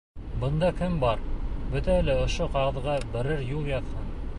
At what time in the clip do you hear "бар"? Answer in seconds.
1.03-1.21